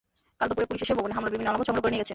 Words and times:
কাল 0.39 0.47
দুপুরে 0.49 0.67
পুলিশ 0.69 0.81
এসে 0.85 0.93
ভবনে 0.97 1.13
হামলার 1.15 1.33
বিভিন্ন 1.33 1.49
আলামত 1.51 1.65
সংগ্রহ 1.67 1.83
করে 1.83 1.91
নিয়ে 1.93 2.01
গেছে। 2.01 2.09